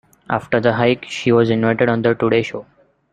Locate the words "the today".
2.01-2.41